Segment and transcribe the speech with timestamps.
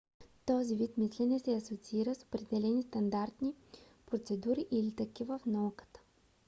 [0.45, 3.53] този вид мислене се асоциира с определени стандартни
[4.05, 5.99] процедури или такива в науката